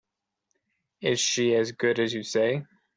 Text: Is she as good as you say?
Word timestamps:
Is 1.01 1.19
she 1.19 1.53
as 1.53 1.73
good 1.73 1.99
as 1.99 2.11
you 2.11 2.23
say? 2.23 2.63